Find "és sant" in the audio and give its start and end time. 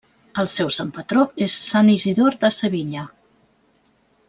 1.47-1.93